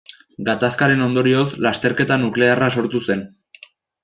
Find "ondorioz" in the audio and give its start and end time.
1.07-1.43